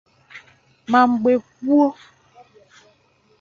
Na 0.91 0.99
mgbe 1.09 1.33
gboo 1.57 1.89